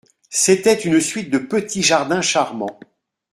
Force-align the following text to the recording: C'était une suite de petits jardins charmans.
C'était 0.31 0.81
une 0.81 0.99
suite 0.99 1.29
de 1.29 1.37
petits 1.37 1.83
jardins 1.83 2.23
charmans. 2.23 2.79